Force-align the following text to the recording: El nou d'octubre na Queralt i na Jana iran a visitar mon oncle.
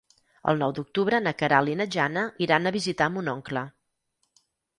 El 0.51 0.61
nou 0.61 0.71
d'octubre 0.77 1.19
na 1.25 1.33
Queralt 1.41 1.73
i 1.73 1.75
na 1.81 1.87
Jana 1.97 2.25
iran 2.47 2.67
a 2.67 2.73
visitar 2.79 3.11
mon 3.19 3.31
oncle. 3.37 3.65